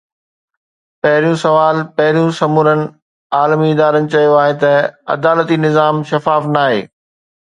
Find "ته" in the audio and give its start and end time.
4.65-4.71